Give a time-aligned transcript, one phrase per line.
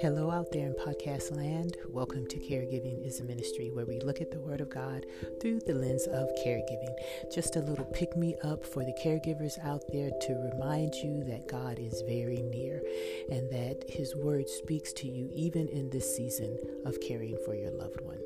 [0.00, 1.78] Hello, out there in podcast land.
[1.88, 5.06] Welcome to Caregiving is a Ministry, where we look at the Word of God
[5.40, 6.94] through the lens of caregiving.
[7.34, 11.48] Just a little pick me up for the caregivers out there to remind you that
[11.48, 12.82] God is very near
[13.30, 17.70] and that His Word speaks to you even in this season of caring for your
[17.70, 18.18] loved one.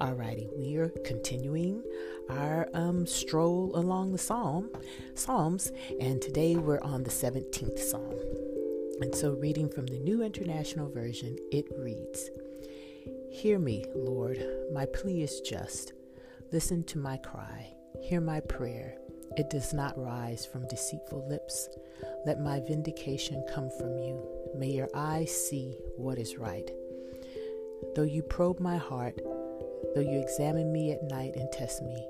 [0.00, 1.84] Alrighty, we are continuing
[2.28, 4.70] our um, stroll along the Psalm,
[5.14, 5.70] Psalms,
[6.00, 8.14] and today we're on the 17th Psalm.
[9.00, 12.28] And so, reading from the New International Version, it reads
[13.30, 15.92] Hear me, Lord, my plea is just.
[16.50, 17.72] Listen to my cry.
[18.02, 18.96] Hear my prayer.
[19.36, 21.68] It does not rise from deceitful lips.
[22.26, 24.20] Let my vindication come from you.
[24.56, 26.68] May your eyes see what is right.
[27.94, 29.20] Though you probe my heart,
[29.94, 32.06] though you examine me at night and test me,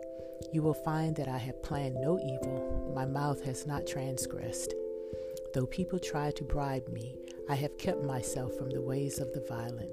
[0.53, 2.93] you will find that I have planned no evil.
[2.95, 4.75] My mouth has not transgressed.
[5.53, 7.17] Though people try to bribe me,
[7.49, 9.91] I have kept myself from the ways of the violent,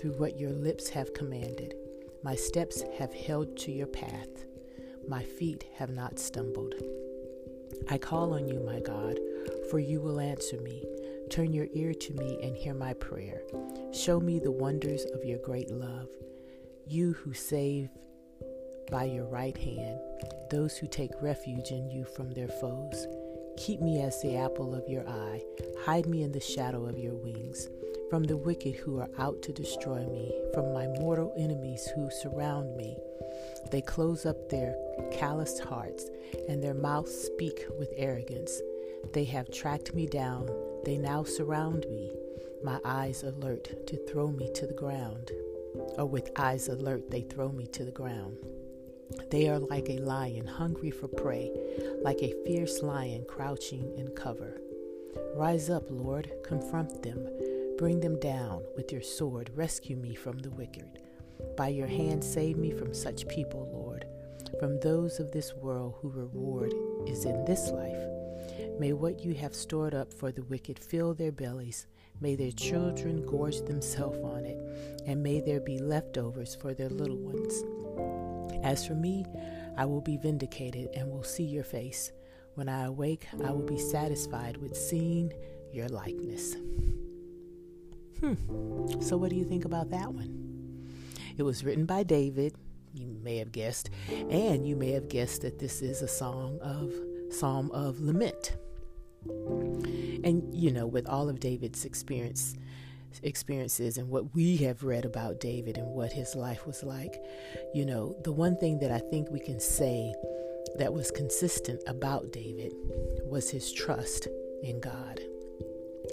[0.00, 1.74] through what your lips have commanded.
[2.22, 4.44] My steps have held to your path.
[5.08, 6.74] My feet have not stumbled.
[7.90, 9.18] I call on you, my God,
[9.70, 10.84] for you will answer me.
[11.30, 13.42] Turn your ear to me and hear my prayer.
[13.92, 16.08] Show me the wonders of your great love.
[16.86, 17.88] You who save
[18.90, 20.00] by your right hand,
[20.50, 23.06] those who take refuge in you from their foes.
[23.56, 25.42] Keep me as the apple of your eye.
[25.84, 27.68] Hide me in the shadow of your wings.
[28.10, 32.76] From the wicked who are out to destroy me, from my mortal enemies who surround
[32.76, 32.96] me.
[33.70, 34.74] They close up their
[35.12, 36.10] calloused hearts,
[36.48, 38.60] and their mouths speak with arrogance.
[39.12, 40.50] They have tracked me down.
[40.84, 42.12] They now surround me,
[42.64, 45.30] my eyes alert to throw me to the ground.
[45.98, 48.36] Or with eyes alert, they throw me to the ground.
[49.30, 51.50] They are like a lion hungry for prey,
[52.02, 54.60] like a fierce lion crouching in cover.
[55.34, 57.26] Rise up, Lord, confront them,
[57.78, 61.00] bring them down with your sword, rescue me from the wicked.
[61.56, 64.06] By your hand, save me from such people, Lord,
[64.58, 66.72] from those of this world whose reward
[67.06, 68.78] is in this life.
[68.78, 71.86] May what you have stored up for the wicked fill their bellies.
[72.22, 74.56] May their children gorge themselves on it,
[75.06, 77.64] and may there be leftovers for their little ones.
[78.62, 79.26] As for me,
[79.76, 82.12] I will be vindicated and will see your face.
[82.54, 85.32] When I awake, I will be satisfied with seeing
[85.72, 86.54] your likeness.
[88.20, 88.34] Hmm.
[89.00, 90.86] So, what do you think about that one?
[91.36, 92.54] It was written by David,
[92.94, 93.90] you may have guessed,
[94.30, 96.92] and you may have guessed that this is a song of
[97.34, 98.56] Psalm of Lament.
[100.24, 102.54] And you know, with all of David's experience,
[103.22, 107.22] experiences and what we have read about David and what his life was like,
[107.74, 110.14] you know, the one thing that I think we can say
[110.78, 112.72] that was consistent about David
[113.24, 114.28] was his trust
[114.62, 115.20] in God.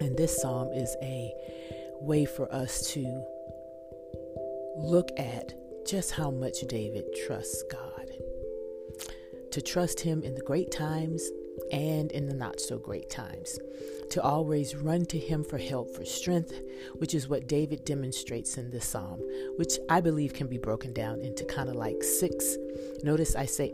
[0.01, 1.33] And this psalm is a
[2.01, 3.03] way for us to
[4.77, 5.53] look at
[5.85, 8.09] just how much David trusts God.
[9.51, 11.27] To trust him in the great times
[11.71, 13.57] and in the not so great times
[14.11, 16.53] to always run to Him for help, for strength,
[16.97, 19.19] which is what David demonstrates in this psalm,
[19.57, 22.57] which I believe can be broken down into kind of like six.
[23.03, 23.73] Notice I say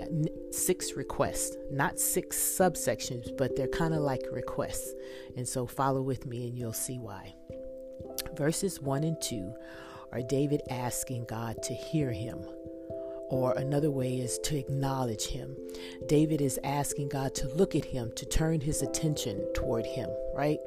[0.51, 4.93] six requests, not six subsections, but they're kind of like requests.
[5.35, 7.33] And so follow with me and you'll see why.
[8.35, 9.53] Verses 1 and 2
[10.11, 12.45] are David asking God to hear him
[13.29, 15.55] or another way is to acknowledge him.
[16.07, 20.59] David is asking God to look at him, to turn his attention toward him, right?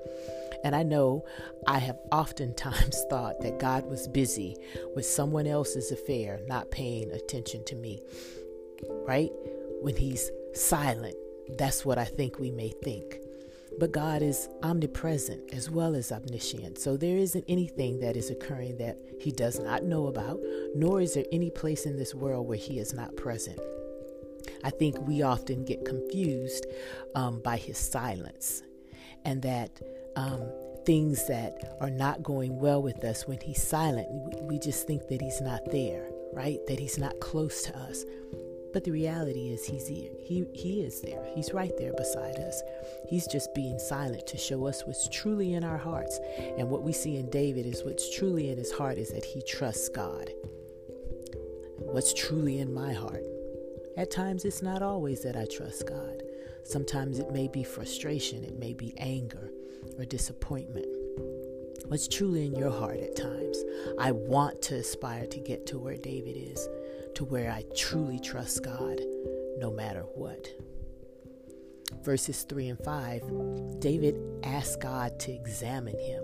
[0.65, 1.25] And I know
[1.67, 4.57] I have oftentimes thought that God was busy
[4.95, 8.03] with someone else's affair, not paying attention to me,
[9.07, 9.31] right?
[9.81, 11.15] When he's silent,
[11.57, 13.21] that's what I think we may think.
[13.79, 16.79] But God is omnipresent as well as omniscient.
[16.79, 20.41] So there isn't anything that is occurring that He does not know about,
[20.75, 23.61] nor is there any place in this world where He is not present.
[24.65, 26.67] I think we often get confused
[27.15, 28.65] um, by His silence
[29.25, 29.71] and that.
[30.17, 30.43] Um,
[30.87, 34.09] things that are not going well with us when he's silent
[34.45, 38.07] we just think that he's not there right that he's not close to us
[38.73, 40.11] but the reality is he's here.
[40.21, 41.25] He he is there.
[41.35, 42.63] He's right there beside us.
[43.09, 46.21] He's just being silent to show us what's truly in our hearts.
[46.59, 49.43] And what we see in David is what's truly in his heart is that he
[49.43, 50.31] trusts God.
[51.79, 53.25] What's truly in my heart?
[53.97, 56.23] At times it's not always that I trust God.
[56.69, 59.51] Sometimes it may be frustration, it may be anger
[59.99, 60.87] or disappointment.
[61.87, 63.65] What's truly in your heart at times?
[63.99, 66.69] I want to aspire to get to where David is
[67.15, 69.01] to where I truly trust God
[69.59, 70.49] no matter what.
[72.05, 76.23] verses 3 and 5, David asked God to examine him.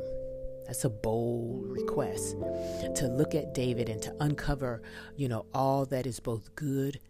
[0.67, 2.37] That's a bold request
[2.97, 4.83] to look at David and to uncover,
[5.17, 7.01] you know, all that is both good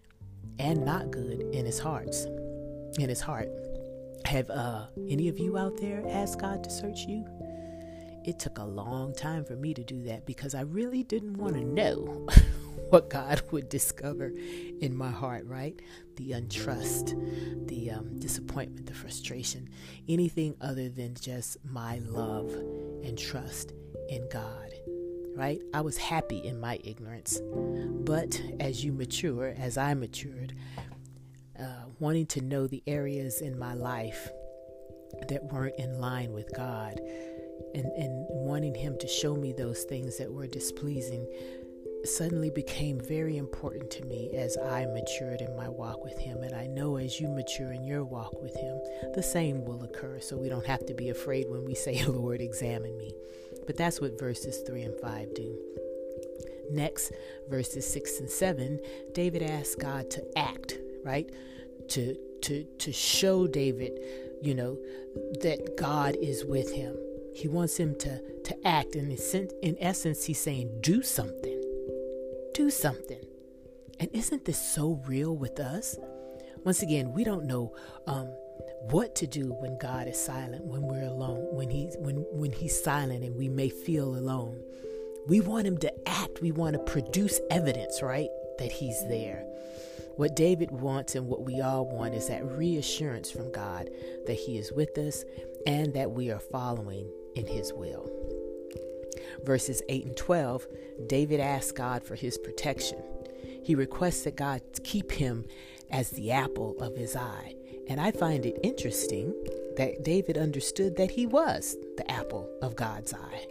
[0.58, 2.26] and not good in his hearts,
[2.98, 3.48] in his heart.
[4.24, 7.26] Have uh, any of you out there asked God to search you?
[8.24, 11.54] It took a long time for me to do that because I really didn't want
[11.56, 12.26] to know
[12.88, 14.32] what God would discover
[14.80, 15.78] in my heart, right?
[16.16, 17.14] The untrust,
[17.66, 19.68] the um, disappointment, the frustration,
[20.08, 22.50] anything other than just my love
[23.04, 23.72] and trust
[24.08, 24.72] in God,
[25.36, 25.60] right?
[25.74, 27.40] I was happy in my ignorance.
[27.44, 30.54] But as you mature, as I matured,
[31.98, 34.30] wanting to know the areas in my life
[35.28, 36.98] that weren't in line with God
[37.74, 41.26] and, and wanting Him to show me those things that were displeasing
[42.04, 46.42] suddenly became very important to me as I matured in my walk with Him.
[46.42, 48.78] And I know as you mature in your walk with Him,
[49.14, 50.20] the same will occur.
[50.20, 53.12] So we don't have to be afraid when we say, Lord, examine me.
[53.66, 55.58] But that's what verses 3 and 5 do.
[56.70, 57.12] Next,
[57.48, 58.80] verses 6 and 7,
[59.12, 61.30] David asks God to act, right?
[61.90, 63.92] To, to, to show David,
[64.42, 64.78] you know,
[65.40, 66.96] that God is with him.
[67.34, 68.94] He wants him to, to act.
[68.94, 69.12] And
[69.62, 71.64] in essence, he's saying, do something
[72.54, 73.26] do something.
[74.00, 75.98] And isn't this so real with us?
[76.64, 77.74] Once again, we don't know
[78.06, 78.26] um,
[78.90, 82.82] what to do when God is silent, when we're alone, when he's when when he's
[82.82, 84.62] silent and we may feel alone.
[85.26, 86.40] We want him to act.
[86.40, 88.28] We want to produce evidence, right,
[88.58, 89.44] that he's there.
[90.16, 93.90] What David wants and what we all want is that reassurance from God
[94.26, 95.24] that he is with us
[95.66, 98.08] and that we are following in his will
[99.44, 100.66] verses 8 and 12,
[101.06, 103.02] David asks God for his protection.
[103.62, 105.44] He requests that God keep him
[105.90, 107.54] as the apple of his eye.
[107.88, 109.34] And I find it interesting
[109.76, 113.46] that David understood that he was the apple of God's eye.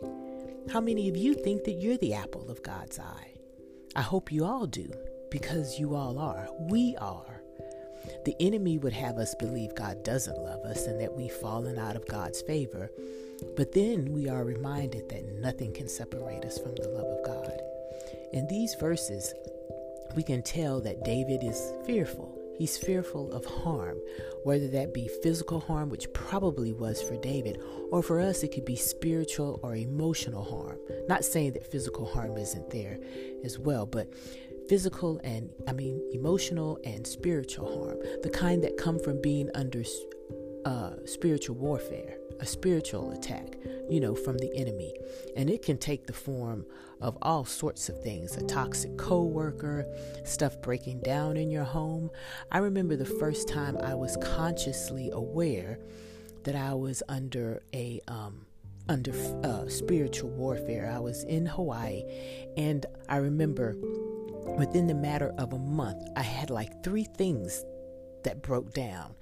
[0.72, 3.34] How many of you think that you're the apple of God's eye?
[3.96, 4.92] I hope you all do,
[5.34, 6.48] because you all are.
[6.60, 7.42] We are.
[8.24, 11.96] The enemy would have us believe God doesn't love us and that we've fallen out
[11.96, 12.92] of God's favor.
[13.58, 17.60] But then we are reminded that nothing can separate us from the love of God.
[18.32, 19.34] In these verses,
[20.16, 22.38] we can tell that David is fearful.
[22.58, 23.98] He's fearful of harm,
[24.44, 27.60] whether that be physical harm, which probably was for David,
[27.92, 30.78] or for us, it could be spiritual or emotional harm.
[31.10, 33.00] Not saying that physical harm isn't there
[33.44, 34.08] as well, but
[34.68, 39.84] physical and, I mean, emotional and spiritual harm, the kind that come from being under
[40.66, 43.56] uh, spiritual warfare a spiritual attack,
[43.90, 44.94] you know, from the enemy.
[45.36, 46.66] And it can take the form
[47.02, 49.86] of all sorts of things a toxic coworker,
[50.24, 52.10] stuff breaking down in your home.
[52.52, 55.80] I remember the first time I was consciously aware
[56.44, 58.46] that I was under a um,
[58.90, 59.14] under
[59.46, 60.92] uh, spiritual warfare.
[60.94, 62.04] I was in Hawaii,
[62.58, 63.76] and I remember
[64.46, 67.64] within the matter of a month, I had like three things
[68.24, 69.16] that broke down.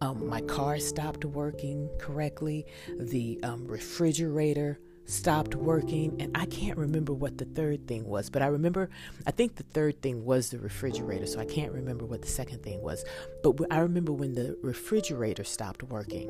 [0.00, 2.66] Um, my car stopped working correctly.
[2.98, 6.20] The um, refrigerator stopped working.
[6.20, 8.90] And I can't remember what the third thing was, but I remember,
[9.26, 11.26] I think the third thing was the refrigerator.
[11.26, 13.04] So I can't remember what the second thing was.
[13.42, 16.28] But I remember when the refrigerator stopped working.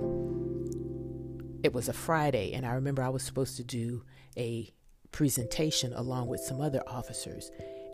[1.63, 4.05] It was a Friday, and I remember I was supposed to do
[4.37, 4.73] a
[5.11, 7.51] presentation along with some other officers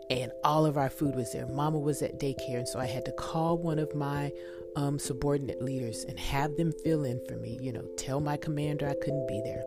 [0.09, 1.45] and all of our food was there.
[1.47, 4.31] Mama was at daycare, and so I had to call one of my
[4.75, 7.57] um, subordinate leaders and have them fill in for me.
[7.61, 9.63] You know, tell my commander I couldn't be there,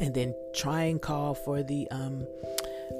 [0.00, 2.26] and then try and call for the um,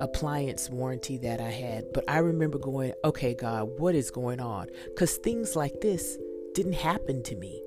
[0.00, 1.92] appliance warranty that I had.
[1.92, 4.68] But I remember going, okay, God, what is going on?
[4.94, 6.18] Because things like this
[6.54, 7.62] didn't happen to me.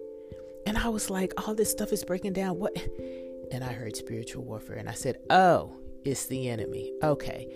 [0.65, 2.59] And I was like, all this stuff is breaking down.
[2.59, 2.75] What?
[3.51, 5.75] And I heard spiritual warfare, and I said, oh,
[6.05, 6.93] it's the enemy.
[7.03, 7.47] Okay.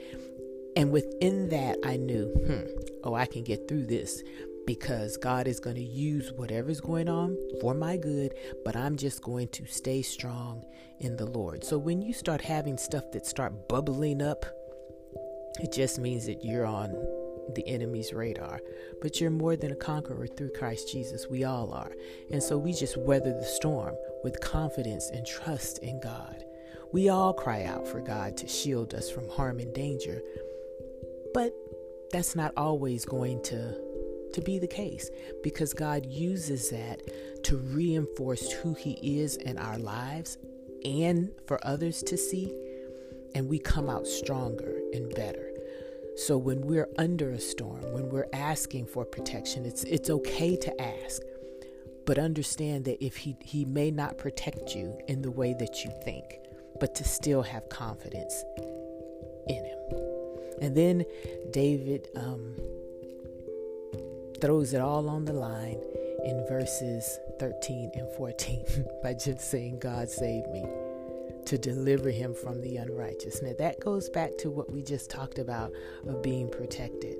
[0.75, 4.21] And within that, I knew, hmm, oh, I can get through this
[4.65, 9.21] because God is going to use whatever's going on for my good, but I'm just
[9.21, 10.65] going to stay strong
[10.99, 11.63] in the Lord.
[11.63, 14.45] So when you start having stuff that start bubbling up,
[15.59, 16.89] it just means that you're on
[17.53, 18.59] the enemy's radar.
[19.01, 21.27] But you're more than a conqueror through Christ Jesus.
[21.29, 21.91] We all are.
[22.31, 26.43] And so we just weather the storm with confidence and trust in God.
[26.91, 30.21] We all cry out for God to shield us from harm and danger,
[31.35, 31.53] but
[32.11, 33.75] that's not always going to
[34.33, 35.11] to be the case
[35.43, 37.01] because God uses that
[37.43, 40.37] to reinforce who he is in our lives
[40.85, 42.53] and for others to see
[43.35, 45.51] and we come out stronger and better.
[46.17, 50.81] So when we're under a storm, when we're asking for protection, it's it's okay to
[50.81, 51.21] ask.
[52.05, 55.91] but understand that if he, he may not protect you in the way that you
[56.03, 56.25] think,
[56.79, 58.43] but to still have confidence
[59.47, 60.14] in him.
[60.61, 61.05] And then
[61.51, 62.55] David um,
[64.39, 65.81] throws it all on the line
[66.25, 70.65] in verses 13 and 14 by just saying, God save me
[71.45, 73.41] to deliver him from the unrighteous.
[73.41, 75.71] Now, that goes back to what we just talked about
[76.07, 77.17] of being protected.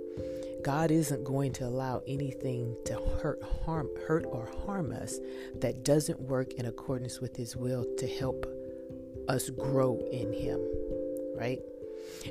[0.64, 5.20] God isn't going to allow anything to hurt, harm, hurt or harm us
[5.60, 8.48] that doesn't work in accordance with His will to help
[9.28, 10.60] us grow in Him,
[11.38, 11.60] right?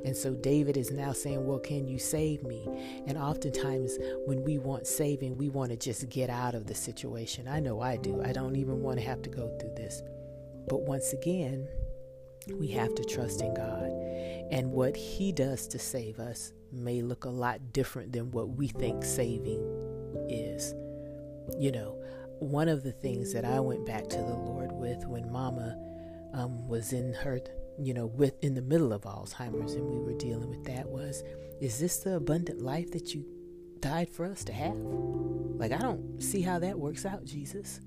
[0.04, 2.68] And so David is now saying, Well, can you save me?
[3.06, 7.48] And oftentimes, when we want saving, we want to just get out of the situation.
[7.48, 8.22] I know I do.
[8.22, 10.02] I don't even want to have to go through this.
[10.68, 11.68] But once again,
[12.52, 13.90] we have to trust in God.
[14.50, 18.68] And what He does to save us may look a lot different than what we
[18.68, 19.62] think saving
[20.28, 20.74] is.
[21.58, 22.02] You know,
[22.40, 25.78] one of the things that I went back to the Lord with when Mama
[26.34, 27.40] um, was in her,
[27.78, 31.22] you know, with in the middle of Alzheimer's and we were dealing with that was,
[31.60, 33.24] is this the abundant life that you
[33.80, 34.76] died for us to have?
[34.76, 37.80] Like, I don't see how that works out, Jesus.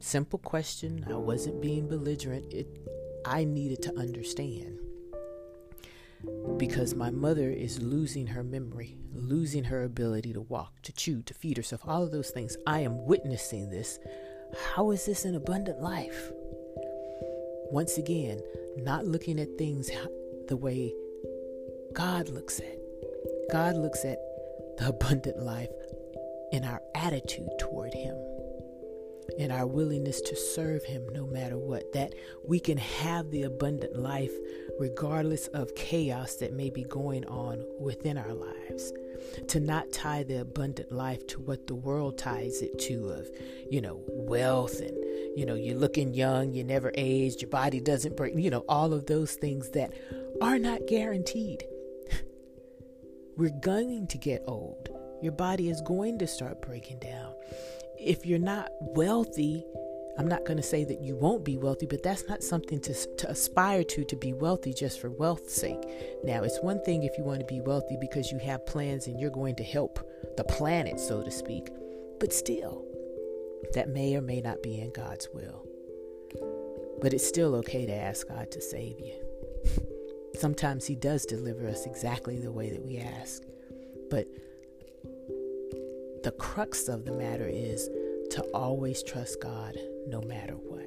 [0.00, 1.04] Simple question.
[1.08, 2.52] I wasn't being belligerent.
[2.52, 2.68] It,
[3.24, 4.78] I needed to understand
[6.56, 11.34] because my mother is losing her memory, losing her ability to walk, to chew, to
[11.34, 12.56] feed herself, all of those things.
[12.66, 13.98] I am witnessing this.
[14.74, 16.32] How is this an abundant life?
[17.70, 18.40] Once again,
[18.76, 19.90] not looking at things
[20.48, 20.94] the way
[21.92, 22.78] God looks at.
[23.50, 24.18] God looks at
[24.78, 25.70] the abundant life
[26.52, 28.16] in our attitude toward Him
[29.38, 31.92] and our willingness to serve Him no matter what.
[31.92, 32.14] That
[32.46, 34.32] we can have the abundant life
[34.78, 38.92] regardless of chaos that may be going on within our lives.
[39.48, 43.28] To not tie the abundant life to what the world ties it to of,
[43.70, 44.96] you know, wealth and,
[45.36, 48.92] you know, you're looking young, you never aged, your body doesn't break, you know, all
[48.92, 49.92] of those things that
[50.40, 51.64] are not guaranteed.
[53.36, 54.88] We're going to get old.
[55.20, 57.34] Your body is going to start breaking down
[58.00, 59.66] if you're not wealthy,
[60.18, 62.94] I'm not going to say that you won't be wealthy, but that's not something to,
[63.16, 65.82] to aspire to, to be wealthy just for wealth's sake.
[66.24, 69.20] Now, it's one thing if you want to be wealthy because you have plans and
[69.20, 70.00] you're going to help
[70.36, 71.70] the planet, so to speak,
[72.18, 72.84] but still,
[73.74, 75.64] that may or may not be in God's will.
[77.00, 79.14] But it's still okay to ask God to save you.
[80.34, 83.44] Sometimes He does deliver us exactly the way that we ask.
[84.10, 84.26] But
[86.22, 87.88] the crux of the matter is
[88.30, 90.86] to always trust God no matter what.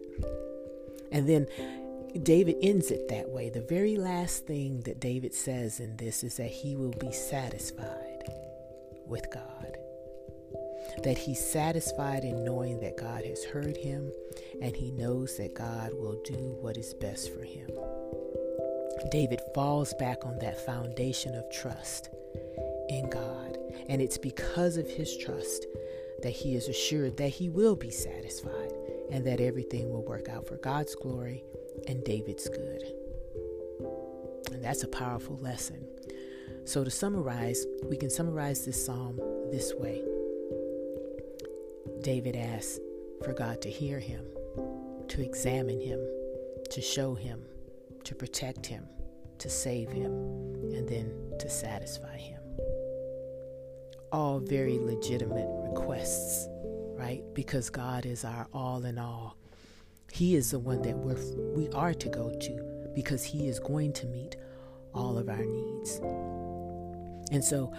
[1.12, 1.48] And then
[2.24, 3.50] David ends it that way.
[3.50, 8.24] The very last thing that David says in this is that he will be satisfied
[9.06, 9.78] with God.
[11.04, 14.12] That he's satisfied in knowing that God has heard him
[14.62, 17.70] and he knows that God will do what is best for him.
[19.10, 22.10] David falls back on that foundation of trust
[22.90, 23.41] in God.
[23.92, 25.66] And it's because of his trust
[26.24, 28.72] that he is assured that he will be satisfied
[29.12, 31.44] and that everything will work out for God's glory
[31.90, 32.84] and David's good.
[34.54, 35.86] And that's a powerful lesson.
[36.64, 39.20] So, to summarize, we can summarize this psalm
[39.52, 40.02] this way
[42.02, 42.80] David asks
[43.26, 44.24] for God to hear him,
[45.10, 46.00] to examine him,
[46.70, 47.44] to show him,
[48.06, 48.88] to protect him,
[49.40, 50.14] to save him,
[50.74, 52.41] and then to satisfy him
[54.12, 56.48] all very legitimate requests,
[56.98, 57.24] right?
[57.34, 59.38] Because God is our all in all.
[60.12, 61.18] He is the one that we're,
[61.56, 64.36] we are to go to because He is going to meet
[64.94, 66.00] all of our needs.
[67.32, 67.74] And so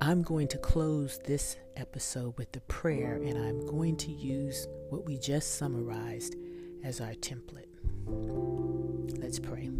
[0.00, 5.06] I'm going to close this episode with the prayer, and I'm going to use what
[5.06, 6.36] we just summarized
[6.84, 7.68] as our template.
[9.18, 9.70] Let's pray.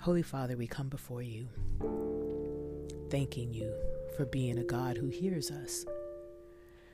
[0.00, 1.48] Holy Father, we come before you
[3.10, 3.72] thanking you
[4.16, 5.84] for being a God who hears us.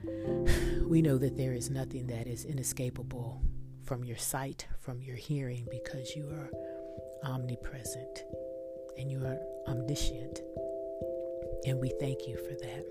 [0.85, 3.41] We know that there is nothing that is inescapable
[3.85, 6.51] from your sight, from your hearing, because you are
[7.25, 8.25] omnipresent
[8.99, 10.41] and you are omniscient.
[11.67, 12.85] And we thank you for that,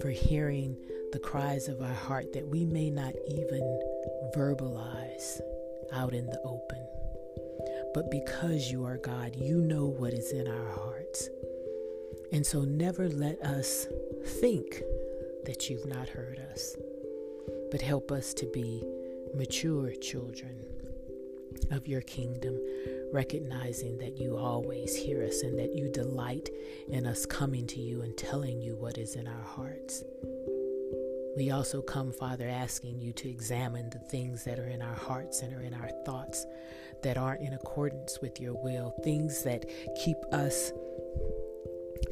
[0.00, 0.76] for hearing
[1.12, 3.80] the cries of our heart that we may not even
[4.36, 5.40] verbalize
[5.92, 6.86] out in the open.
[7.94, 11.30] But because you are God, you know what is in our hearts.
[12.32, 13.86] And so never let us
[14.40, 14.82] think
[15.44, 16.76] that you've not heard us,
[17.70, 18.82] but help us to be
[19.34, 20.64] mature children
[21.70, 22.58] of your kingdom,
[23.12, 26.50] recognizing that you always hear us and that you delight
[26.88, 30.02] in us coming to you and telling you what is in our hearts.
[31.36, 35.42] We also come, Father, asking you to examine the things that are in our hearts
[35.42, 36.46] and are in our thoughts
[37.02, 39.66] that aren't in accordance with your will, things that
[40.02, 40.72] keep us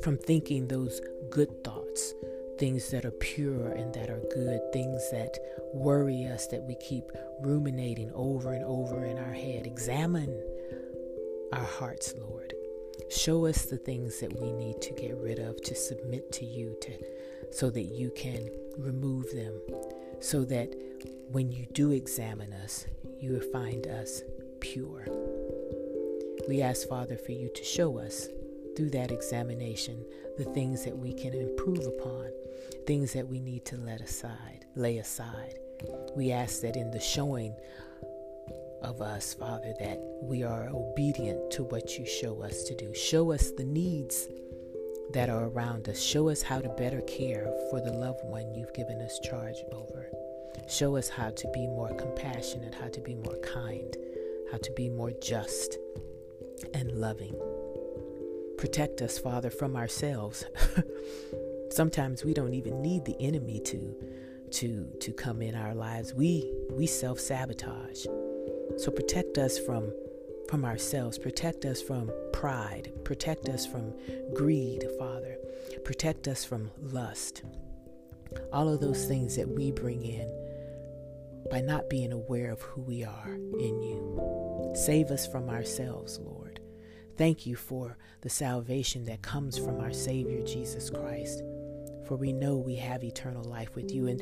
[0.05, 2.13] from thinking those good thoughts,
[2.59, 5.35] things that are pure and that are good, things that
[5.73, 7.05] worry us that we keep
[7.41, 9.67] ruminating over and over in our head.
[9.67, 10.39] Examine
[11.55, 12.53] our hearts, Lord.
[13.09, 16.77] Show us the things that we need to get rid of, to submit to you,
[16.83, 16.93] to
[17.51, 19.59] so that you can remove them,
[20.21, 20.71] so that
[21.31, 22.85] when you do examine us,
[23.21, 24.21] you will find us
[24.61, 25.07] pure.
[26.47, 28.29] We ask, Father, for you to show us
[28.77, 30.05] through that examination
[30.37, 32.31] the things that we can improve upon,
[32.87, 35.59] things that we need to let aside, lay aside.
[36.17, 37.55] We ask that in the showing
[38.83, 42.93] of us, Father, that we are obedient to what you show us to do.
[42.95, 44.29] Show us the needs
[45.13, 46.01] that are around us.
[46.01, 50.07] Show us how to better care for the loved one you've given us charge over.
[50.69, 53.97] Show us how to be more compassionate, how to be more kind,
[54.51, 55.79] how to be more just
[56.73, 57.54] and loving.
[58.65, 60.47] Protect us, Father, from ourselves.
[61.71, 63.95] Sometimes we don't even need the enemy to
[64.53, 66.15] to to come in our lives.
[66.15, 68.07] We we self-sabotage.
[68.79, 69.93] So protect us from
[70.49, 71.19] from ourselves.
[71.19, 72.91] Protect us from pride.
[73.05, 73.93] Protect us from
[74.33, 75.37] greed, Father.
[75.85, 77.43] Protect us from lust.
[78.51, 80.27] All of those things that we bring in
[81.51, 84.73] by not being aware of who we are in you.
[84.75, 86.54] Save us from ourselves, Lord.
[87.17, 91.43] Thank you for the salvation that comes from our Savior Jesus Christ.
[92.07, 94.21] For we know we have eternal life with you and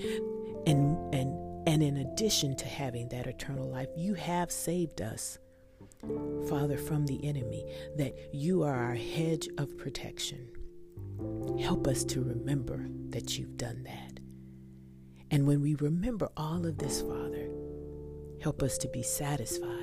[0.67, 5.39] and and and in addition to having that eternal life, you have saved us
[6.49, 7.65] Father, from the enemy,
[7.97, 10.49] that you are our hedge of protection.
[11.61, 14.19] Help us to remember that you've done that.
[15.31, 17.49] And when we remember all of this, Father,
[18.41, 19.82] help us to be satisfied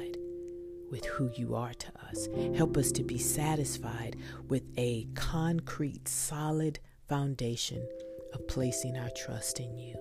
[0.91, 2.28] with who you are to us.
[2.56, 4.15] Help us to be satisfied
[4.47, 7.88] with a concrete, solid foundation
[8.34, 9.95] of placing our trust in you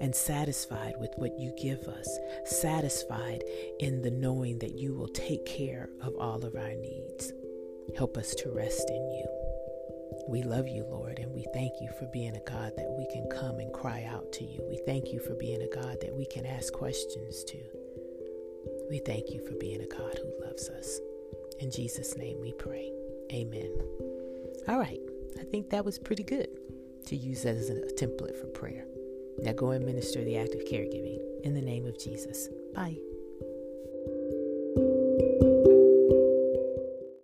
[0.00, 3.42] and satisfied with what you give us, satisfied
[3.78, 7.32] in the knowing that you will take care of all of our needs.
[7.96, 9.26] Help us to rest in you.
[10.28, 13.28] We love you, Lord, and we thank you for being a God that we can
[13.30, 14.64] come and cry out to you.
[14.68, 17.79] We thank you for being a God that we can ask questions to.
[18.90, 21.00] We thank you for being a God who loves us.
[21.60, 22.90] In Jesus' name we pray.
[23.32, 23.70] Amen.
[24.66, 24.98] All right,
[25.38, 26.48] I think that was pretty good
[27.06, 28.84] to use as a template for prayer.
[29.38, 32.48] Now go and minister the act of caregiving in the name of Jesus.
[32.74, 32.96] Bye.